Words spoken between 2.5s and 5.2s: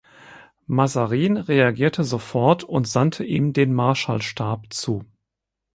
und sandte ihm den Marschallstab zu.